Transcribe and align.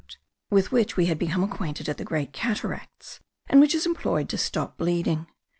with 0.49 0.71
which 0.71 0.97
we 0.97 1.05
had 1.05 1.19
become 1.19 1.43
acquainted 1.43 1.87
at 1.87 1.97
the 1.99 2.03
Great 2.03 2.33
Cataracts, 2.33 3.19
and 3.47 3.61
which 3.61 3.75
is 3.75 3.85
employed 3.85 4.29
to 4.29 4.35
stop 4.39 4.75
bleeding. 4.75 5.27